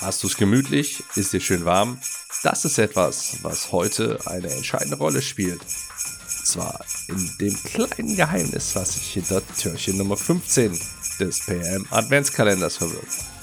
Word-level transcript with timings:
Hast 0.00 0.22
du 0.22 0.26
es 0.26 0.36
gemütlich? 0.36 1.02
Ist 1.14 1.32
dir 1.32 1.40
schön 1.40 1.64
warm? 1.64 1.98
Das 2.42 2.64
ist 2.64 2.78
etwas, 2.78 3.36
was 3.42 3.70
heute 3.72 4.18
eine 4.26 4.50
entscheidende 4.50 4.96
Rolle 4.96 5.22
spielt. 5.22 5.60
Zwar 6.44 6.84
in 7.08 7.30
dem 7.40 7.54
kleinen 7.62 8.16
Geheimnis, 8.16 8.74
was 8.74 8.94
sich 8.94 9.12
hinter 9.14 9.42
Türchen 9.56 9.96
Nummer 9.96 10.16
15 10.16 10.78
des 11.20 11.46
PM 11.46 11.86
Adventskalenders 11.90 12.76
verbirgt. 12.78 13.33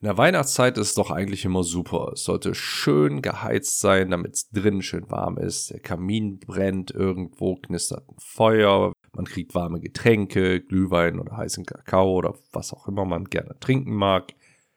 In 0.00 0.06
der 0.06 0.18
Weihnachtszeit 0.18 0.76
ist 0.76 0.88
es 0.88 0.94
doch 0.94 1.10
eigentlich 1.10 1.46
immer 1.46 1.64
super. 1.64 2.10
Es 2.12 2.24
sollte 2.24 2.54
schön 2.54 3.22
geheizt 3.22 3.80
sein, 3.80 4.10
damit 4.10 4.34
es 4.34 4.50
drinnen 4.50 4.82
schön 4.82 5.10
warm 5.10 5.38
ist. 5.38 5.70
Der 5.70 5.80
Kamin 5.80 6.38
brennt 6.38 6.90
irgendwo, 6.90 7.56
knistert 7.56 8.06
ein 8.06 8.16
Feuer. 8.18 8.92
Man 9.14 9.24
kriegt 9.24 9.54
warme 9.54 9.80
Getränke, 9.80 10.60
Glühwein 10.60 11.18
oder 11.18 11.38
heißen 11.38 11.64
Kakao 11.64 12.12
oder 12.12 12.34
was 12.52 12.74
auch 12.74 12.86
immer 12.88 13.06
man 13.06 13.24
gerne 13.24 13.58
trinken 13.58 13.94
mag. 13.94 14.34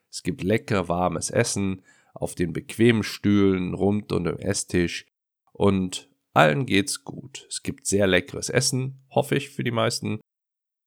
Es 0.10 0.24
gibt 0.24 0.42
lecker 0.42 0.88
warmes 0.88 1.30
Essen 1.30 1.82
auf 2.14 2.34
den 2.34 2.54
bequemen 2.54 3.04
Stühlen 3.04 3.74
rund 3.74 4.14
um 4.14 4.24
den 4.24 4.40
Esstisch 4.40 5.06
und 5.52 6.10
allen 6.34 6.66
geht's 6.66 7.04
gut. 7.04 7.46
Es 7.50 7.62
gibt 7.62 7.86
sehr 7.86 8.08
leckeres 8.08 8.50
Essen, 8.50 9.04
hoffe 9.10 9.36
ich 9.36 9.50
für 9.50 9.66
die 9.66 9.72
meisten. 9.72 10.22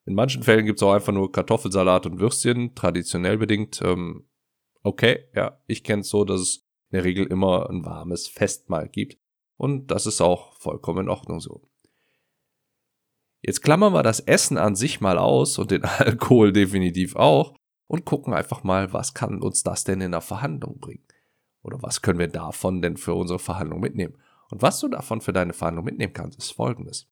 In 0.04 0.14
manchen 0.14 0.42
Fällen 0.42 0.66
gibt 0.66 0.78
es 0.78 0.82
auch 0.82 0.92
einfach 0.92 1.12
nur 1.12 1.30
Kartoffelsalat 1.30 2.06
und 2.06 2.18
Würstchen, 2.18 2.74
traditionell 2.74 3.38
bedingt. 3.38 3.80
Ähm, 3.82 4.28
okay, 4.82 5.28
ja, 5.34 5.60
ich 5.66 5.84
kenne 5.84 6.00
es 6.00 6.08
so, 6.08 6.24
dass 6.24 6.40
es 6.40 6.56
in 6.90 6.96
der 6.96 7.04
Regel 7.04 7.26
immer 7.26 7.70
ein 7.70 7.84
warmes 7.84 8.26
Festmahl 8.26 8.88
gibt. 8.88 9.18
Und 9.56 9.90
das 9.92 10.06
ist 10.06 10.20
auch 10.20 10.54
vollkommen 10.54 11.04
in 11.04 11.08
Ordnung 11.08 11.40
so. 11.40 11.68
Jetzt 13.42 13.62
klammern 13.62 13.92
wir 13.92 14.02
das 14.02 14.20
Essen 14.20 14.56
an 14.56 14.76
sich 14.76 15.00
mal 15.00 15.18
aus 15.18 15.58
und 15.58 15.70
den 15.70 15.84
Alkohol 15.98 16.52
definitiv 16.52 17.16
auch 17.16 17.54
und 17.86 18.04
gucken 18.04 18.34
einfach 18.34 18.64
mal, 18.64 18.92
was 18.92 19.14
kann 19.14 19.40
uns 19.40 19.62
das 19.62 19.84
denn 19.84 20.00
in 20.00 20.12
der 20.12 20.20
Verhandlung 20.20 20.78
bringen? 20.78 21.06
Oder 21.62 21.80
was 21.82 22.02
können 22.02 22.18
wir 22.18 22.28
davon 22.28 22.82
denn 22.82 22.96
für 22.96 23.14
unsere 23.14 23.38
Verhandlung 23.38 23.80
mitnehmen? 23.80 24.18
Und 24.50 24.62
was 24.62 24.80
du 24.80 24.88
davon 24.88 25.20
für 25.20 25.32
deine 25.32 25.52
Verhandlung 25.52 25.84
mitnehmen 25.84 26.12
kannst, 26.12 26.38
ist 26.38 26.52
folgendes. 26.52 27.08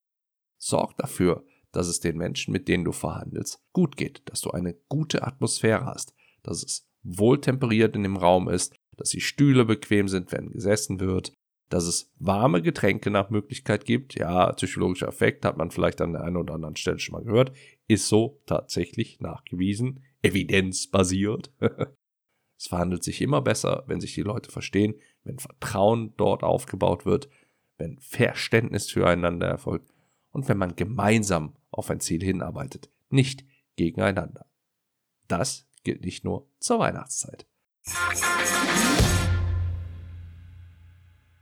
Sorg 0.58 0.97
dafür, 0.97 1.44
dass 1.72 1.88
es 1.88 2.00
den 2.00 2.16
Menschen, 2.16 2.52
mit 2.52 2.68
denen 2.68 2.84
du 2.84 2.92
verhandelst, 2.92 3.62
gut 3.72 3.96
geht, 3.96 4.22
dass 4.26 4.40
du 4.40 4.50
eine 4.50 4.74
gute 4.88 5.22
Atmosphäre 5.22 5.84
hast, 5.84 6.14
dass 6.42 6.62
es 6.62 6.88
wohltemperiert 7.02 7.96
in 7.96 8.02
dem 8.02 8.16
Raum 8.16 8.48
ist, 8.48 8.74
dass 8.96 9.10
die 9.10 9.20
Stühle 9.20 9.64
bequem 9.64 10.08
sind, 10.08 10.32
wenn 10.32 10.50
gesessen 10.50 11.00
wird, 11.00 11.32
dass 11.70 11.84
es 11.84 12.12
warme 12.18 12.62
Getränke 12.62 13.10
nach 13.10 13.30
Möglichkeit 13.30 13.84
gibt. 13.84 14.18
Ja, 14.18 14.52
psychologischer 14.52 15.08
Effekt 15.08 15.44
hat 15.44 15.56
man 15.56 15.70
vielleicht 15.70 16.00
an 16.00 16.12
der 16.12 16.24
einen 16.24 16.36
oder 16.36 16.54
anderen 16.54 16.76
Stelle 16.76 16.98
schon 16.98 17.14
mal 17.14 17.24
gehört. 17.24 17.52
Ist 17.86 18.08
so 18.08 18.42
tatsächlich 18.46 19.20
nachgewiesen, 19.20 20.02
evidenzbasiert. 20.20 21.52
es 22.58 22.66
verhandelt 22.66 23.04
sich 23.04 23.22
immer 23.22 23.41
besser, 23.41 23.84
wenn 23.86 24.00
sich 24.00 24.14
die 24.14 24.22
Leute 24.22 24.50
verstehen, 24.50 24.94
wenn 25.22 25.38
Vertrauen 25.38 26.12
dort 26.16 26.42
aufgebaut 26.42 27.06
wird, 27.06 27.30
wenn 27.78 27.98
Verständnis 28.00 28.91
füreinander 28.91 29.46
erfolgt 29.46 29.91
und 30.32 30.48
wenn 30.48 30.58
man 30.58 30.76
gemeinsam 30.76 31.54
auf 31.70 31.90
ein 31.90 32.00
Ziel 32.00 32.22
hinarbeitet, 32.22 32.90
nicht 33.08 33.44
gegeneinander. 33.76 34.46
Das 35.28 35.68
gilt 35.84 36.04
nicht 36.04 36.24
nur 36.24 36.48
zur 36.58 36.78
Weihnachtszeit. 36.78 37.46